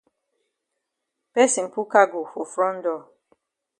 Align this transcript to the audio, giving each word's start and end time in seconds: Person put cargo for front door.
Person 1.31 1.69
put 1.69 1.85
cargo 1.91 2.25
for 2.25 2.43
front 2.43 2.81
door. 2.85 3.09